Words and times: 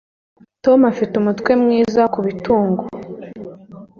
Tom 0.63 0.79
afite 0.91 1.13
umutwe 1.17 1.51
mwiza 1.61 2.03
ku 2.13 2.19
bitugu 2.25 2.83